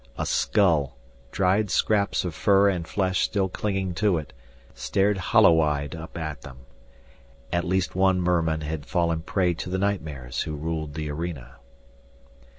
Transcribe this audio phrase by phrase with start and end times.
[0.17, 0.97] A skull,
[1.31, 4.33] dried scraps of fur and flesh still clinging to it,
[4.73, 6.57] stared hollow eyed up at them.
[7.53, 11.57] At least one merman had fallen prey to the nightmares who ruled the arena.